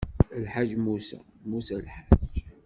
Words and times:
Lḥaǧ 0.43 0.69
musa, 0.85 1.19
musa 1.49 1.75
lḥaǧ. 1.85 2.09